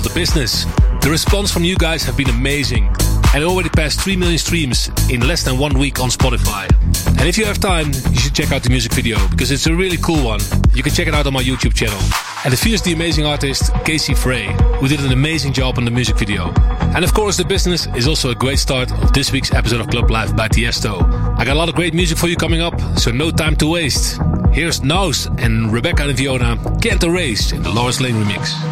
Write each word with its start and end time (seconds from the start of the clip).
The 0.00 0.12
Business. 0.14 0.64
The 1.02 1.08
response 1.10 1.50
from 1.50 1.64
you 1.64 1.76
guys 1.76 2.02
have 2.04 2.16
been 2.16 2.30
amazing. 2.30 2.86
And 3.34 3.44
already 3.44 3.68
passed 3.68 4.00
3 4.00 4.16
million 4.16 4.38
streams 4.38 4.90
in 5.10 5.26
less 5.26 5.42
than 5.42 5.58
one 5.58 5.78
week 5.78 6.00
on 6.00 6.08
Spotify. 6.08 6.70
And 7.18 7.28
if 7.28 7.36
you 7.36 7.44
have 7.44 7.58
time, 7.58 7.88
you 8.10 8.18
should 8.18 8.34
check 8.34 8.52
out 8.52 8.62
the 8.62 8.70
music 8.70 8.92
video 8.92 9.16
because 9.28 9.50
it's 9.50 9.66
a 9.66 9.74
really 9.74 9.96
cool 9.98 10.24
one. 10.24 10.40
You 10.74 10.82
can 10.82 10.92
check 10.92 11.08
it 11.08 11.14
out 11.14 11.26
on 11.26 11.32
my 11.32 11.42
YouTube 11.42 11.74
channel. 11.74 11.98
And 12.44 12.54
it 12.54 12.56
features 12.56 12.82
the 12.82 12.92
amazing 12.92 13.26
artist 13.26 13.72
Casey 13.84 14.14
Frey, 14.14 14.46
who 14.80 14.88
did 14.88 15.00
an 15.00 15.12
amazing 15.12 15.52
job 15.52 15.78
on 15.78 15.84
the 15.84 15.90
music 15.90 16.16
video. 16.16 16.52
And 16.94 17.04
of 17.04 17.12
course, 17.12 17.36
The 17.36 17.44
Business 17.44 17.86
is 17.94 18.08
also 18.08 18.30
a 18.30 18.34
great 18.34 18.58
start 18.58 18.90
of 18.92 19.12
this 19.12 19.32
week's 19.32 19.52
episode 19.52 19.80
of 19.80 19.88
Club 19.88 20.10
Life 20.10 20.34
by 20.34 20.48
Tiesto. 20.48 21.02
I 21.36 21.44
got 21.44 21.54
a 21.54 21.58
lot 21.58 21.68
of 21.68 21.74
great 21.74 21.94
music 21.94 22.18
for 22.18 22.28
you 22.28 22.36
coming 22.36 22.60
up, 22.60 22.78
so 22.98 23.10
no 23.10 23.30
time 23.30 23.56
to 23.56 23.66
waste. 23.66 24.20
Here's 24.52 24.80
Nause 24.80 25.26
and 25.38 25.72
Rebecca 25.72 26.08
and 26.08 26.16
Fiona 26.16 26.56
Can't 26.80 27.02
Erase 27.02 27.52
in 27.52 27.62
the 27.62 27.70
Laurence 27.70 28.00
Lane 28.00 28.14
remix. 28.14 28.71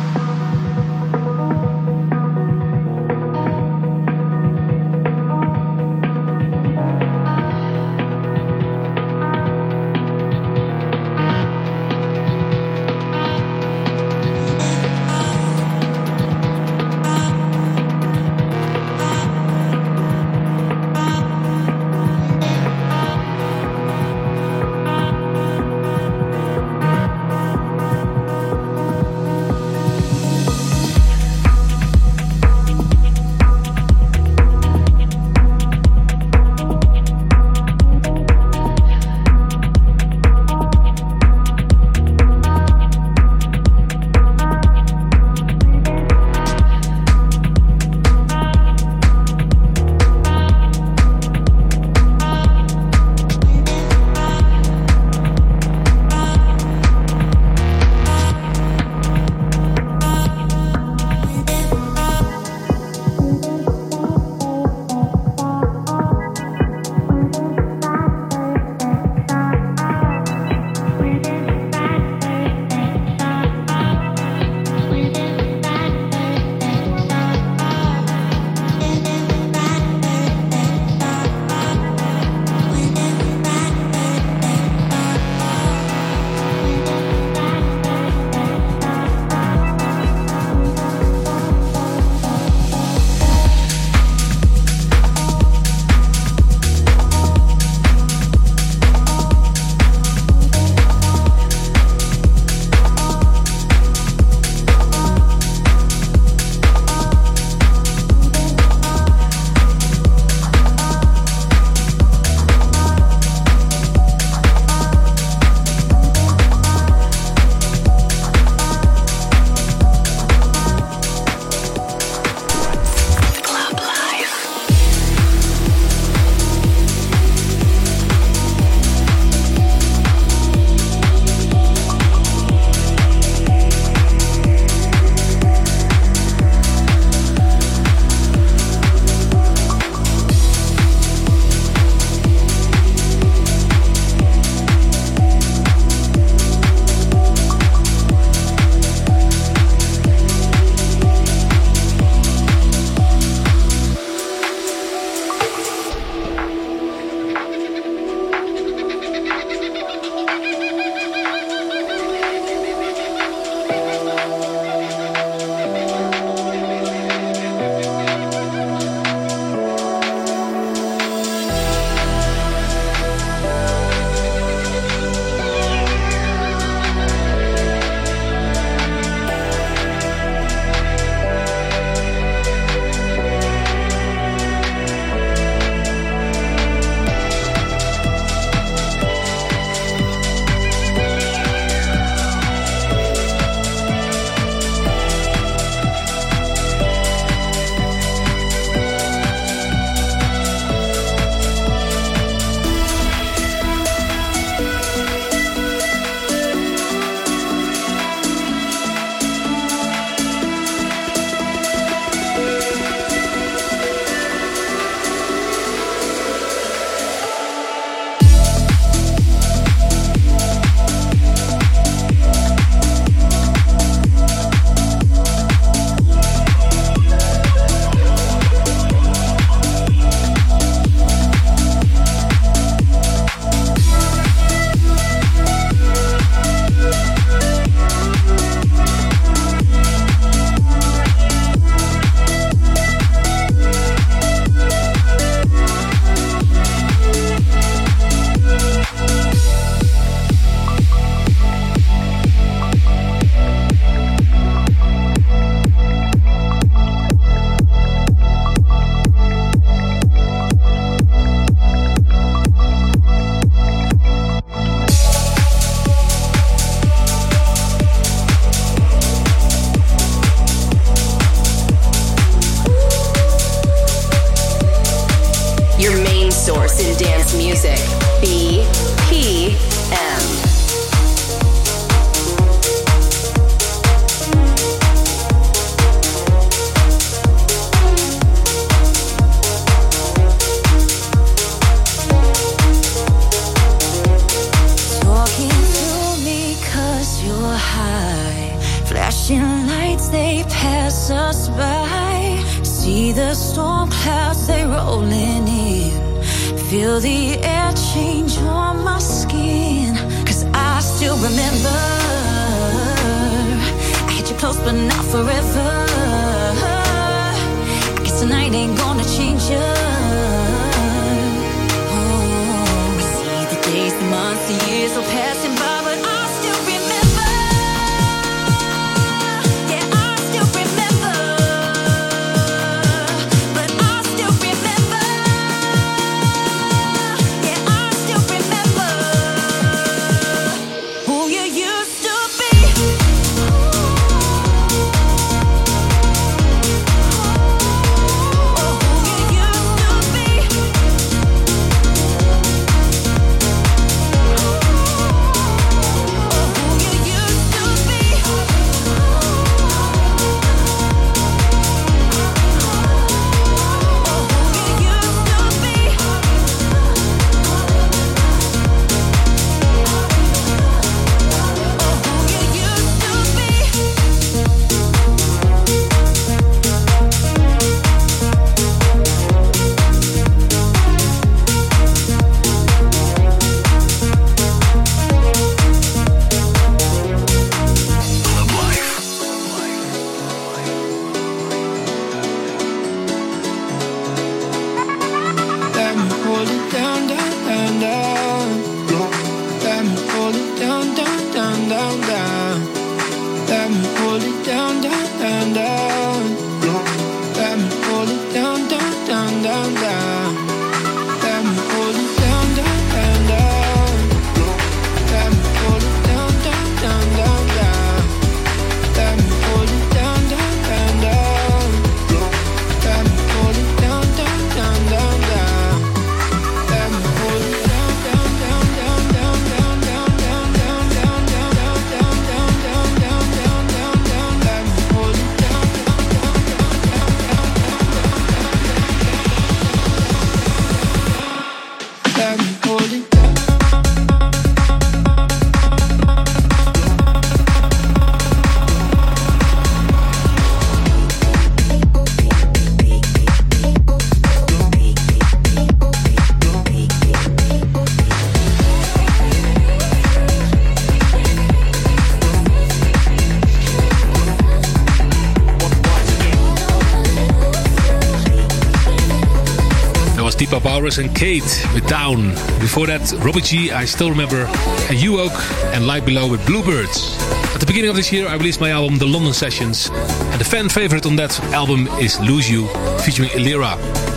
Barus 470.61 470.99
and 470.99 471.15
CADE 471.17 471.43
with 471.75 471.87
Down. 471.89 472.31
Before 472.61 472.87
that, 472.87 473.13
Robbie 473.25 473.41
G, 473.41 473.73
I 473.73 473.85
still 473.85 474.11
remember, 474.11 474.45
and 474.89 474.99
UOAK 474.99 475.75
and 475.75 475.87
Light 475.87 476.05
Below 476.05 476.31
with 476.31 476.45
Bluebirds. 476.47 477.17
At 477.55 477.61
the 477.61 477.67
beginning 477.67 477.91
of 477.91 477.97
this 477.97 478.13
year, 478.13 478.29
I 478.29 478.35
released 478.35 478.61
my 478.61 478.71
album, 478.71 478.99
The 478.99 479.07
London 479.07 479.33
Sessions. 479.33 479.91
And 479.91 480.41
the 480.41 480.45
fan 480.45 480.69
favorite 480.69 481.07
on 481.07 481.17
that 481.17 481.39
album 481.53 481.89
is 481.99 482.21
Lose 482.21 482.51
You, 482.51 482.67
featuring 482.99 483.31
Ilira. 483.31 483.77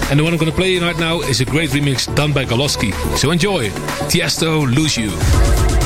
And 0.10 0.20
the 0.20 0.24
one 0.24 0.34
I'm 0.34 0.40
going 0.40 0.52
to 0.52 0.58
play 0.58 0.78
right 0.80 0.98
now 0.98 1.22
is 1.22 1.42
a 1.42 1.46
great 1.46 1.72
remix 1.72 2.14
done 2.16 2.34
by 2.34 2.46
Galoski. 2.46 2.94
So 3.18 3.32
enjoy. 3.32 3.70
Tiesto, 4.10 4.66
Lose 4.74 4.98
You. 4.98 5.83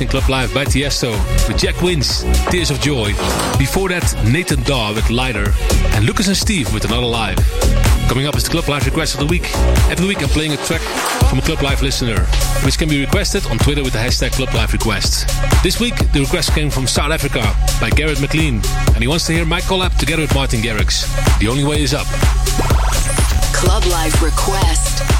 In 0.00 0.08
Club 0.08 0.28
Life 0.28 0.52
by 0.52 0.64
Tiesto 0.66 1.12
with 1.48 1.56
Jack 1.56 1.80
Wins, 1.80 2.22
Tears 2.50 2.70
of 2.70 2.80
Joy. 2.80 3.12
Before 3.56 3.88
that, 3.88 4.04
Nathan 4.30 4.62
Dawe 4.64 4.92
with 4.92 5.08
Lighter 5.08 5.52
and 5.94 6.04
Lucas 6.04 6.28
and 6.28 6.36
Steve 6.36 6.72
with 6.74 6.84
Another 6.84 7.06
Life. 7.06 7.38
Coming 8.06 8.26
up 8.26 8.36
is 8.36 8.44
the 8.44 8.50
Club 8.50 8.68
Life 8.68 8.84
request 8.84 9.14
of 9.14 9.20
the 9.20 9.26
week. 9.26 9.48
Every 9.88 10.06
week 10.06 10.20
I'm 10.20 10.28
playing 10.28 10.52
a 10.52 10.58
track 10.58 10.82
from 11.30 11.38
a 11.38 11.42
Club 11.42 11.62
Life 11.62 11.80
listener, 11.80 12.20
which 12.64 12.76
can 12.78 12.90
be 12.90 13.00
requested 13.00 13.46
on 13.46 13.56
Twitter 13.58 13.82
with 13.82 13.94
the 13.94 13.98
hashtag 13.98 14.32
Club 14.32 14.52
Life 14.52 14.74
Requests. 14.74 15.24
This 15.62 15.80
week, 15.80 15.96
the 16.12 16.20
request 16.20 16.52
came 16.52 16.68
from 16.68 16.86
South 16.86 17.10
Africa 17.10 17.40
by 17.80 17.88
Garrett 17.88 18.20
McLean, 18.20 18.60
and 18.88 18.98
he 18.98 19.08
wants 19.08 19.26
to 19.26 19.32
hear 19.32 19.46
my 19.46 19.60
collab 19.60 19.96
together 19.96 20.22
with 20.22 20.34
Martin 20.34 20.60
Garrix. 20.60 21.06
The 21.38 21.48
only 21.48 21.64
way 21.64 21.82
is 21.82 21.94
up. 21.94 22.06
Club 23.54 23.86
Life 23.86 24.22
Request. 24.22 25.15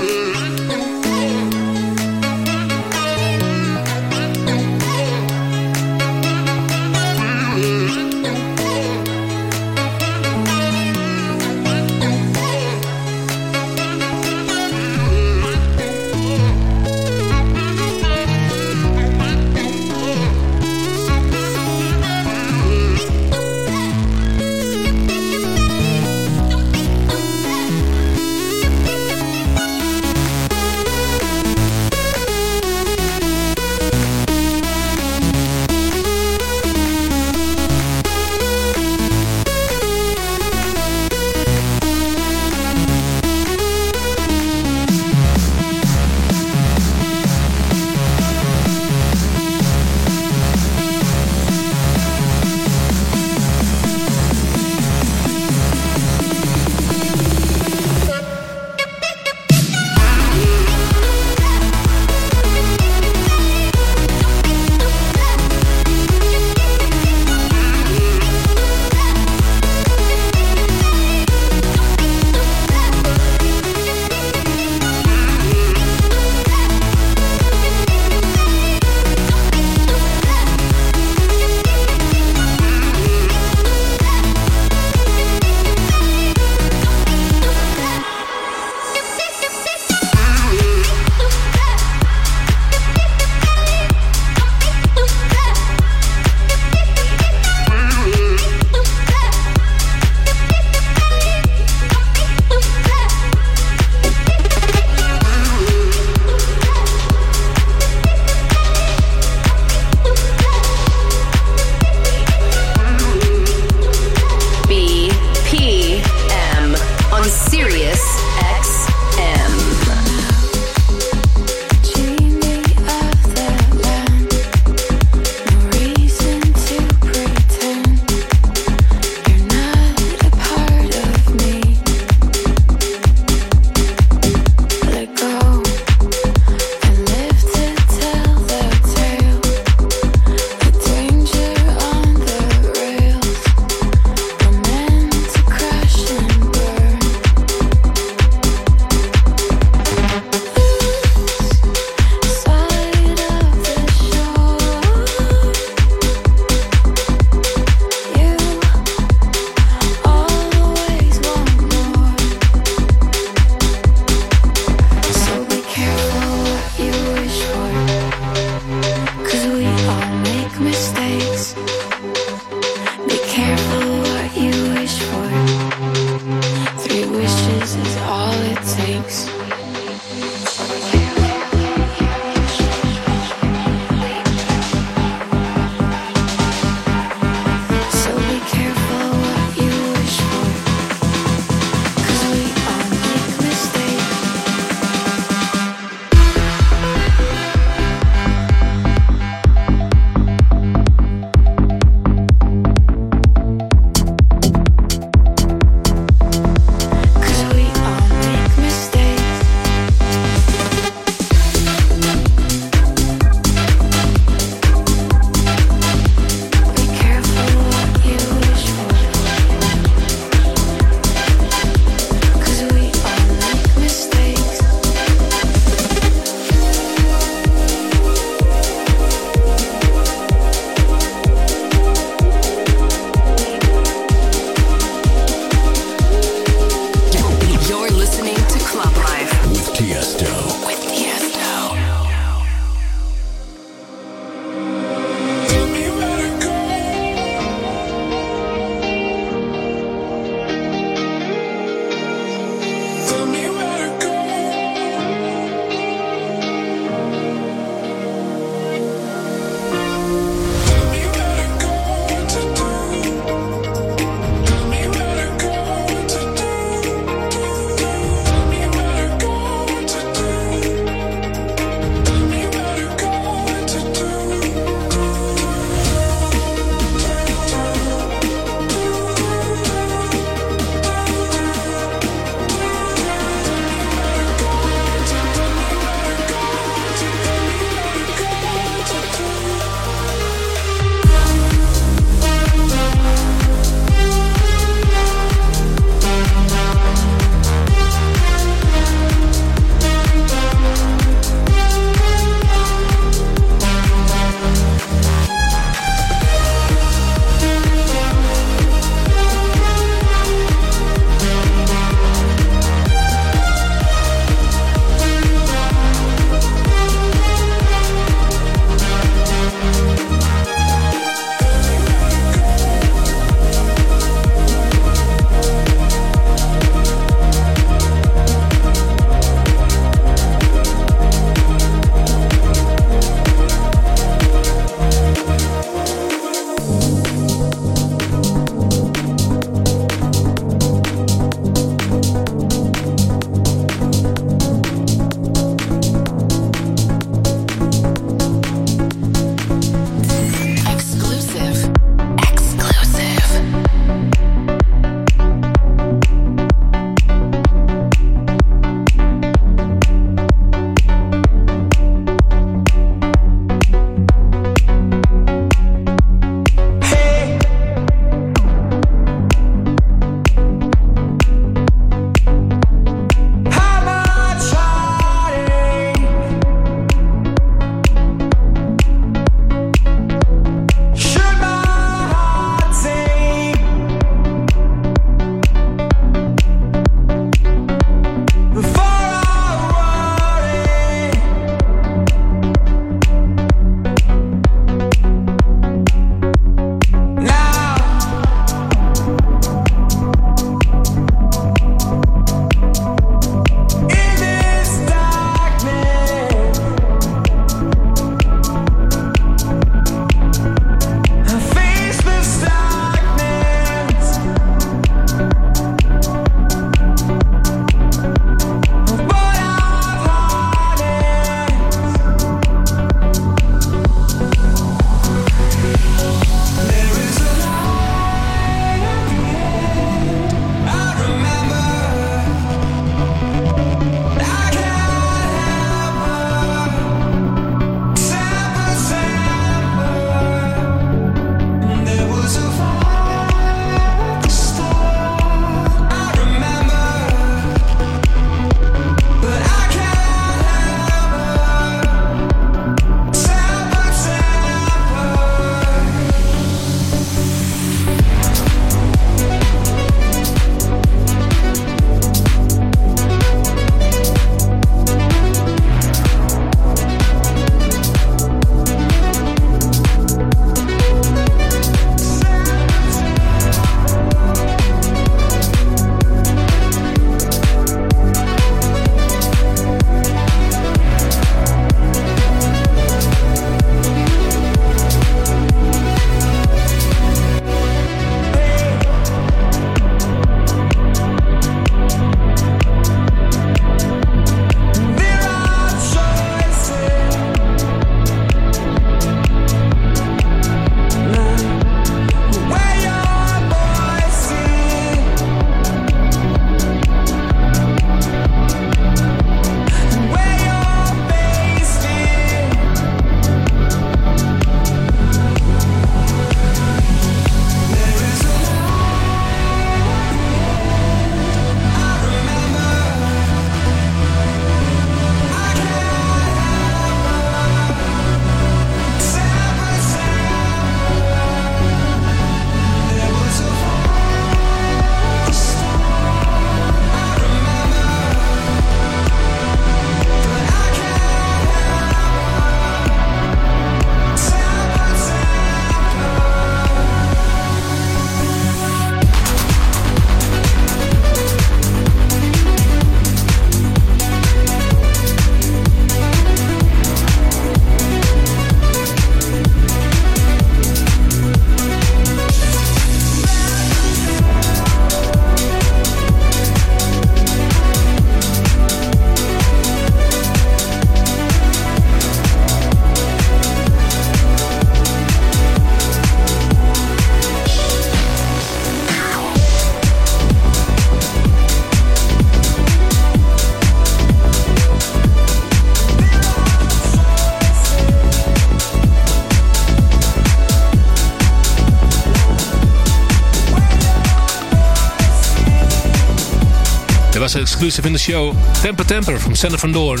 Exclusive 597.36 597.86
in 597.86 597.92
the 597.92 597.98
show, 597.98 598.32
Temper 598.62 598.84
Temper 598.84 599.18
from 599.18 599.34
Sander 599.34 599.58
van 599.58 599.72
Doorn. 599.72 600.00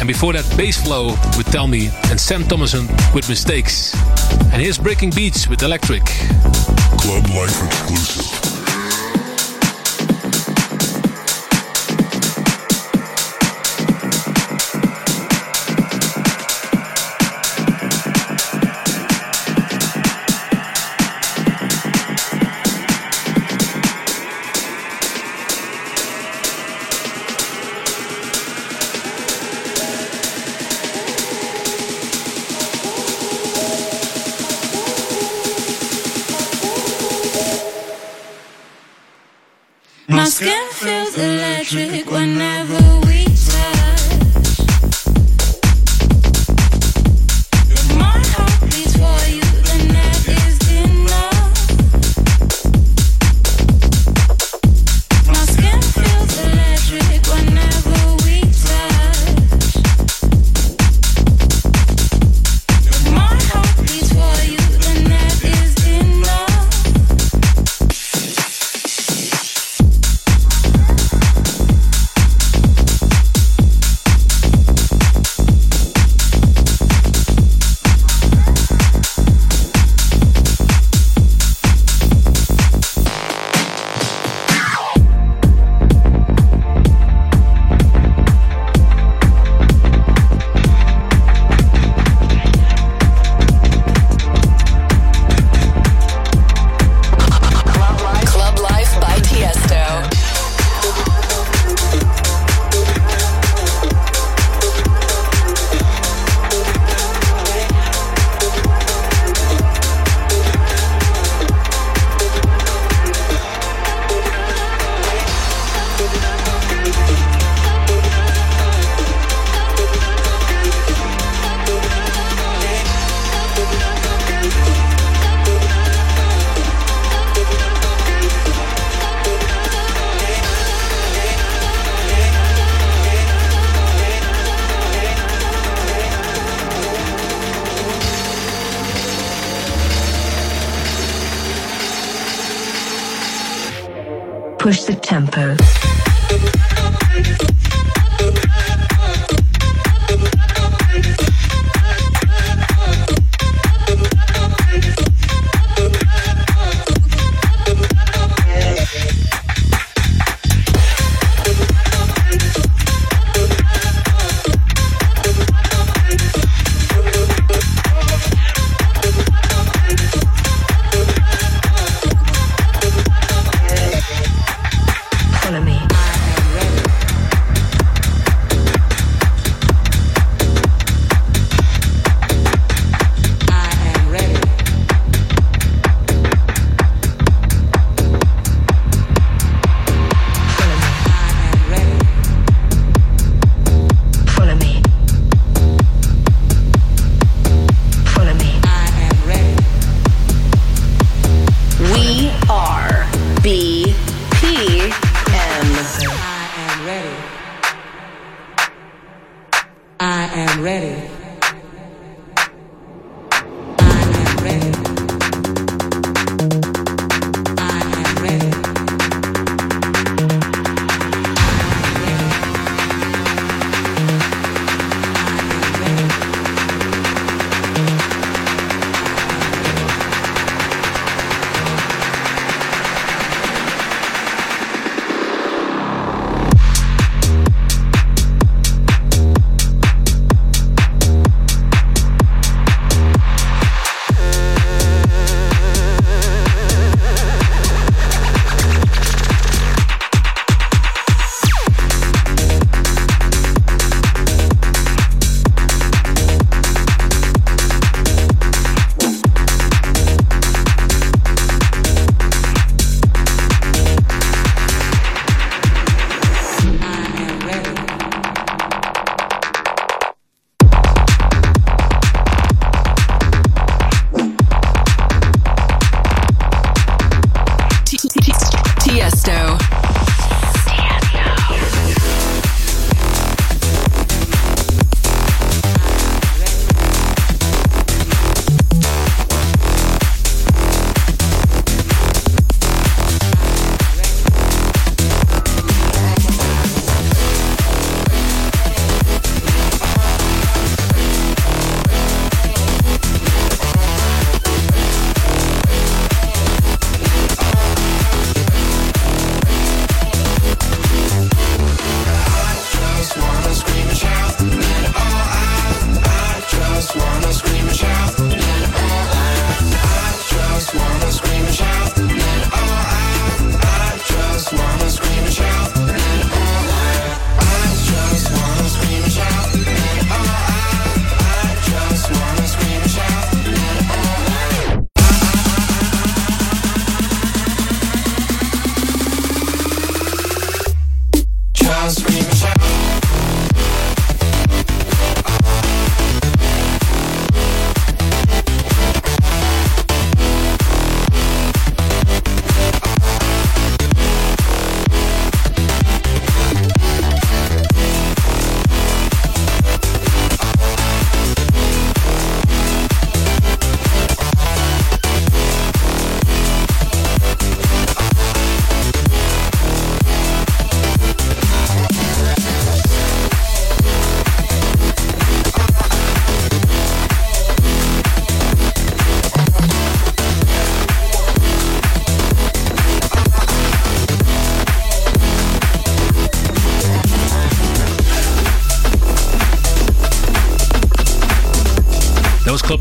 And 0.00 0.06
before 0.08 0.32
that, 0.32 0.44
Bazzflow 0.56 1.10
with 1.36 1.46
Tell 1.50 1.66
Me 1.66 1.90
and 2.10 2.20
Sem 2.20 2.42
Thomasson 2.44 2.86
with 3.14 3.28
Mistakes. 3.28 3.94
And 4.52 4.60
here's 4.60 4.78
Breaking 4.78 5.10
Beattz 5.10 5.48
with 5.48 5.62
Electric. 5.62 6.04
Club 6.98 7.28
Life 7.30 7.62
exclusive. 7.64 8.41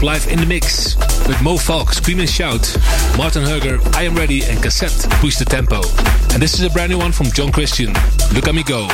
Life 0.02 0.28
in 0.28 0.40
the 0.40 0.48
mix 0.48 0.98
with 1.28 1.40
Mo 1.44 1.58
Falk, 1.58 1.94
Scream 1.94 2.20
and 2.20 2.30
Shout, 2.30 2.76
Marten 3.18 3.44
Hørger, 3.44 3.80
I 3.96 4.04
Am 4.04 4.16
Ready, 4.16 4.44
and 4.44 4.58
Cazzette, 4.62 5.08
Push 5.22 5.38
the 5.38 5.46
Tempo. 5.46 5.82
And 6.34 6.42
this 6.42 6.56
is 6.56 6.64
a 6.64 6.72
brand 6.72 6.92
new 6.92 6.98
one 6.98 7.12
from 7.12 7.28
John 7.28 7.52
Christian, 7.52 7.94
Look 8.34 8.48
at 8.48 8.56
Me 8.56 8.64
Go. 8.64 8.88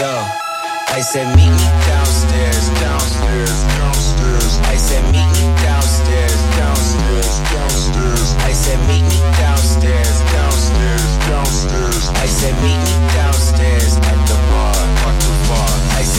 Yo, 0.00 0.24
I 0.96 1.00
said 1.02 1.28
meet 1.36 1.52
me 1.52 1.66
downstairs, 1.86 2.70
downstairs, 2.80 3.58
downstairs. 3.76 4.52
I 4.64 4.76
said 4.76 5.04
meet 5.12 5.28
me 5.36 5.44
downstairs, 5.60 6.40
downstairs, 6.56 7.28
downstairs. 7.52 8.34
I 8.48 8.52
said 8.52 8.80
meet 8.88 9.04
me 9.12 9.18
downstairs, 9.36 10.16
downstairs, 10.32 11.18
downstairs. 11.28 12.08
I 12.16 12.26
said 12.26 12.54
meet 12.62 12.80
me 12.80 12.94
downstairs 13.12 13.39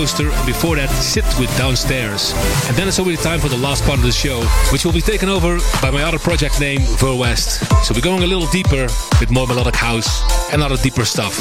Coaster, 0.00 0.30
and 0.30 0.46
before 0.46 0.76
that, 0.76 0.88
CID 0.88 1.26
with 1.38 1.54
Downstairs. 1.58 2.32
And 2.68 2.74
then 2.74 2.88
it's 2.88 2.98
already 2.98 3.18
time 3.18 3.38
for 3.38 3.50
the 3.50 3.58
last 3.58 3.84
part 3.84 3.98
of 3.98 4.02
the 4.02 4.10
show, 4.10 4.40
which 4.72 4.82
will 4.82 4.94
be 4.94 5.02
taken 5.02 5.28
over 5.28 5.58
by 5.82 5.90
my 5.90 6.02
other 6.02 6.18
project 6.18 6.58
name, 6.58 6.80
Ver 6.96 7.14
West. 7.14 7.60
So 7.84 7.92
we're 7.92 8.00
going 8.00 8.22
a 8.22 8.26
little 8.26 8.46
deeper 8.46 8.88
with 9.20 9.30
more 9.30 9.46
melodic 9.46 9.76
house 9.76 10.22
and 10.54 10.62
other 10.62 10.78
deeper 10.78 11.04
stuff. 11.04 11.34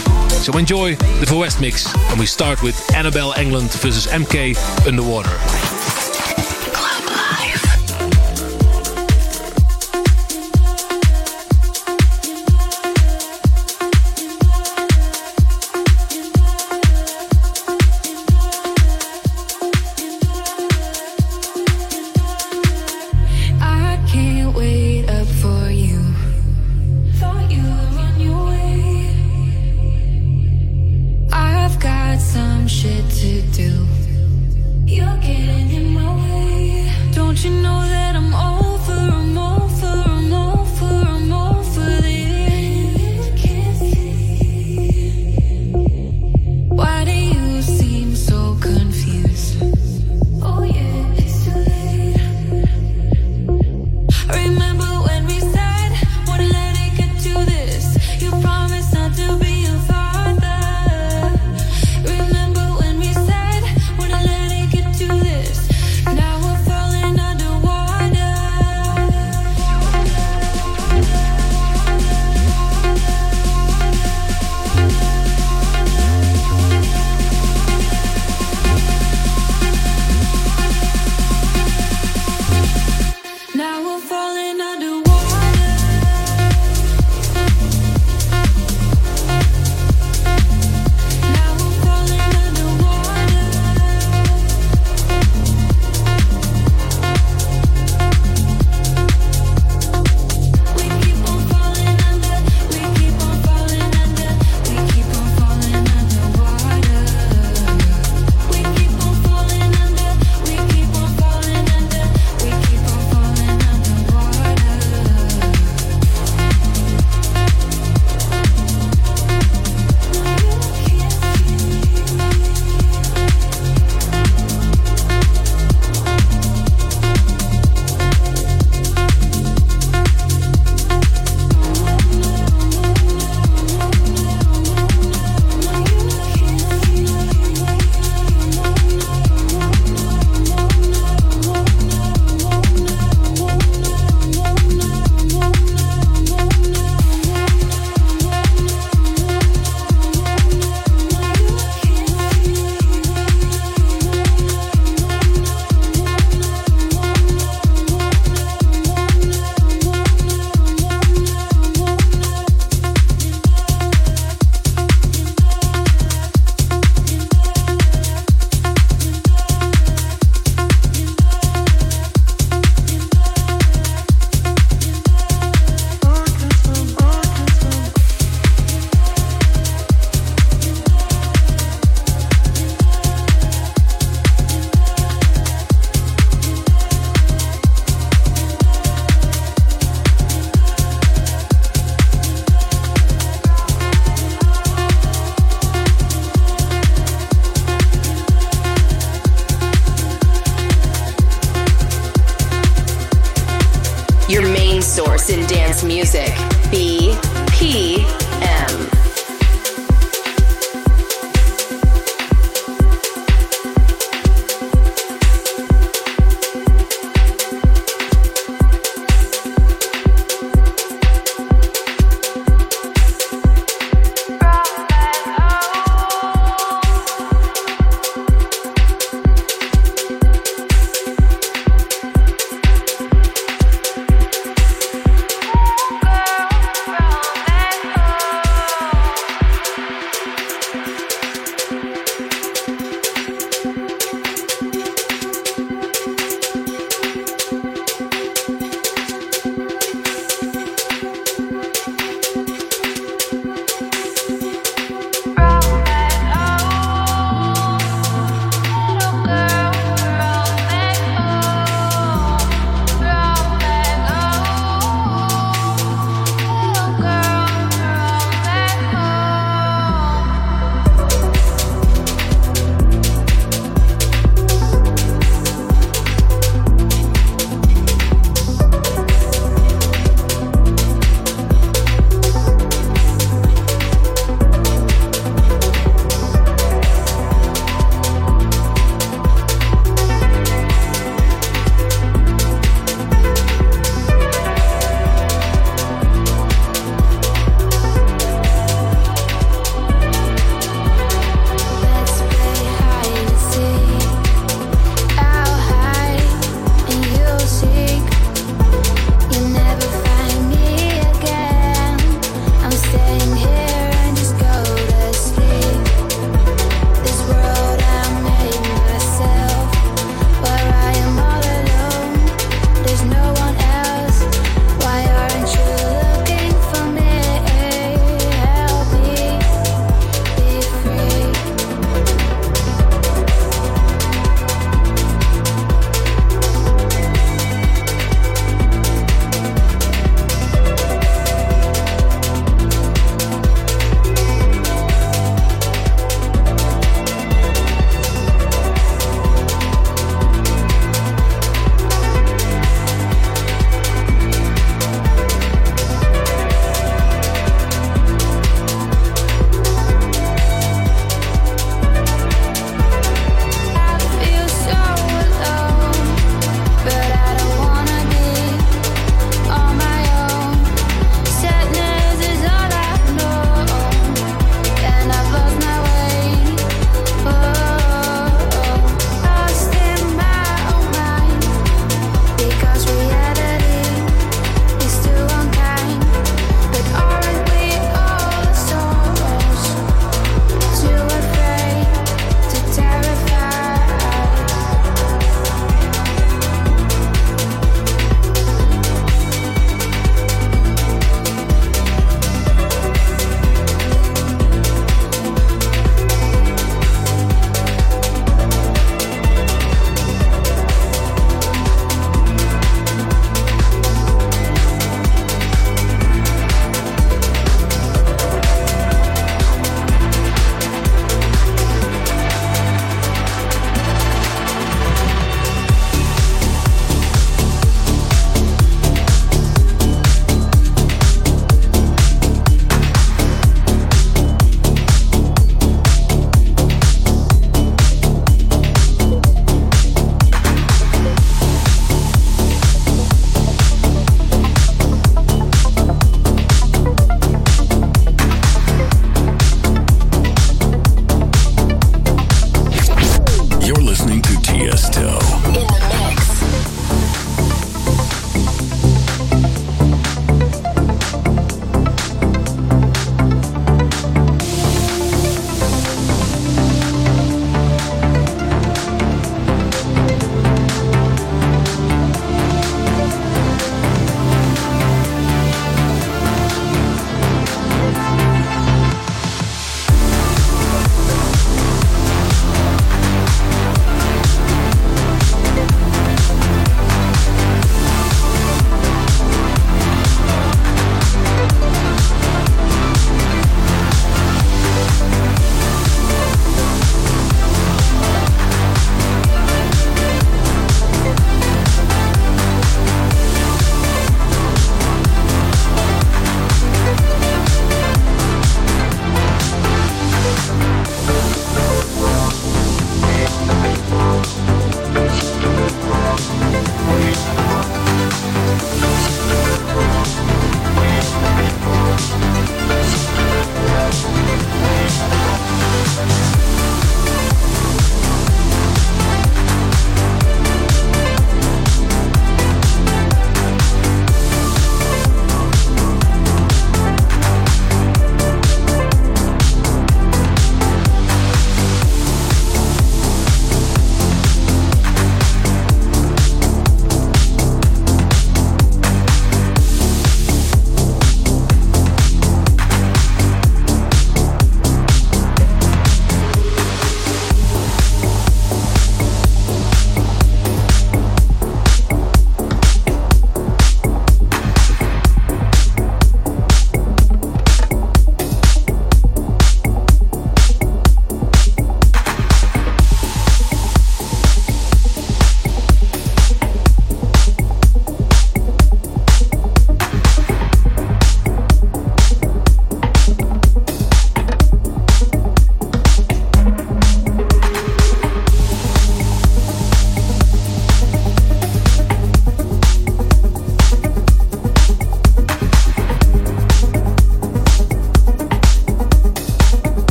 So 0.43 0.57
enjoy 0.57 0.95
the 0.95 1.25
Ver 1.25 1.37
West 1.37 1.61
mix, 1.61 1.95
and 1.95 2.19
we 2.19 2.25
start 2.25 2.61
with 2.61 2.75
Anabel 2.89 3.33
Englund 3.35 3.71
versus 3.81 4.07
MK 4.07 4.57
Underwater. 4.85 5.58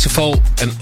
Parsifal 0.00 0.40
and. 0.62 0.72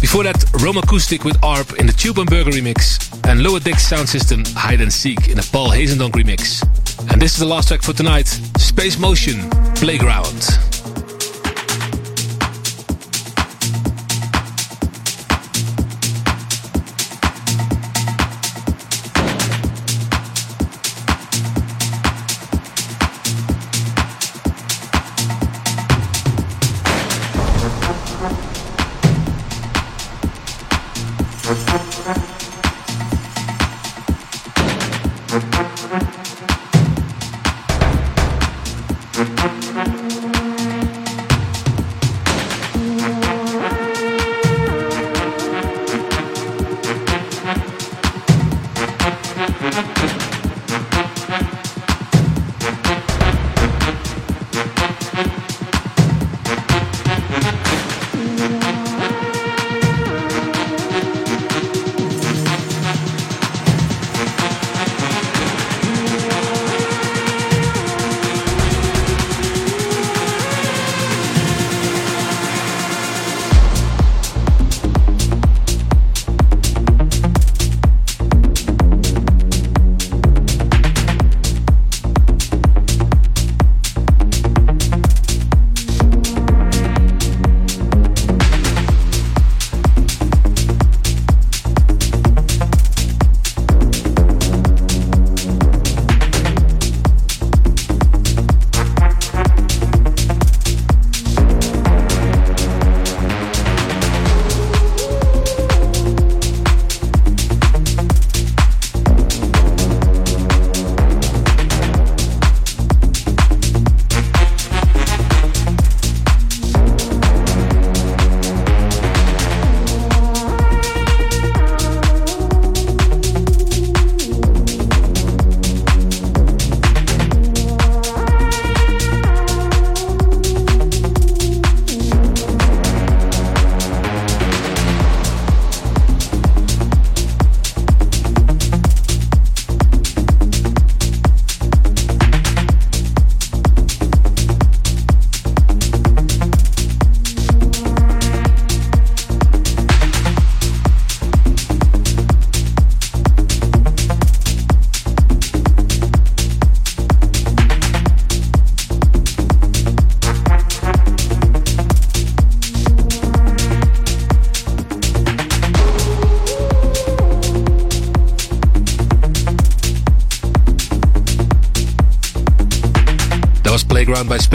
Before 0.00 0.22
that, 0.22 0.36
Raumakustik 0.62 1.26
with 1.26 1.38
Arpe 1.42 1.78
in 1.78 1.86
the 1.86 1.92
Tube 1.92 2.18
and 2.18 2.30
Berger 2.30 2.52
remix, 2.52 3.12
and 3.28 3.40
LowaddictsSoundsystem 3.40 4.50
Hide 4.54 4.80
and 4.80 4.90
Seek 4.90 5.28
in 5.28 5.38
a 5.38 5.42
Paul 5.42 5.68
Hazendonk 5.68 6.12
remix. 6.12 6.62
And 7.12 7.20
this 7.20 7.34
is 7.34 7.40
the 7.40 7.46
last 7.46 7.68
track 7.68 7.82
for 7.82 7.92
tonight 7.92 8.28
Space 8.56 8.98
Motion 8.98 9.50
Playground. 9.74 10.67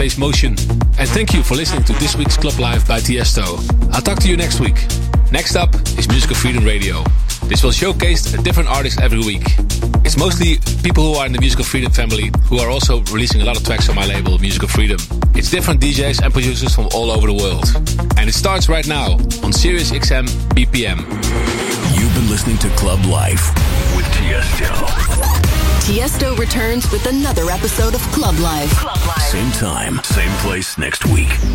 Space 0.04 0.18
Motion. 0.18 0.50
And 0.98 1.08
thank 1.08 1.32
you 1.32 1.42
for 1.42 1.54
listening 1.54 1.82
to 1.84 1.94
this 1.94 2.14
week's 2.14 2.36
Club 2.36 2.58
Life 2.58 2.86
by 2.86 3.00
Tiesto. 3.00 3.56
I'll 3.90 4.02
talk 4.02 4.18
to 4.18 4.28
you 4.28 4.36
next 4.36 4.60
week. 4.60 4.76
Next 5.32 5.56
up 5.56 5.74
is 5.96 6.06
Musical 6.08 6.36
Freedom 6.36 6.62
Radio. 6.62 7.02
This 7.44 7.64
will 7.64 7.72
showcase 7.72 8.34
a 8.34 8.42
different 8.42 8.68
artist 8.68 9.00
every 9.00 9.20
week. 9.20 9.46
It's 10.04 10.18
mostly 10.18 10.58
people 10.82 11.04
who 11.04 11.14
are 11.14 11.24
in 11.24 11.32
the 11.32 11.40
Musical 11.40 11.64
Freedom 11.64 11.90
family 11.90 12.30
who 12.50 12.58
are 12.58 12.68
also 12.68 13.00
releasing 13.14 13.40
a 13.40 13.46
lot 13.46 13.56
of 13.56 13.64
tracks 13.64 13.88
on 13.88 13.94
my 13.94 14.04
label, 14.04 14.38
Musical 14.38 14.68
Freedom. 14.68 14.98
It's 15.34 15.50
different 15.50 15.80
DJs 15.80 16.22
and 16.22 16.34
producers 16.34 16.74
from 16.74 16.88
all 16.92 17.10
over 17.10 17.26
the 17.26 17.32
world. 17.32 17.64
And 18.18 18.28
it 18.28 18.34
starts 18.34 18.68
right 18.68 18.86
now 18.86 19.12
on 19.42 19.54
Sirius 19.54 19.90
XM 19.90 20.26
BPM. 20.52 20.98
You've 21.96 22.14
been 22.14 22.28
listening 22.28 22.58
to 22.58 22.68
Club 22.76 23.02
Life 23.06 23.54
with 23.96 24.04
Tiesto. 24.16 24.68
Tiesto 25.80 26.36
returns 26.38 26.90
with 26.92 27.06
another 27.06 27.48
episode 27.48 27.94
of 27.94 28.02
Club 28.12 28.38
Life. 28.38 28.70
Club 28.72 28.96
Life. 28.96 29.03
Same 29.34 29.50
time, 29.50 30.00
same 30.04 30.30
place 30.38 30.78
next 30.78 31.06
week. 31.06 31.54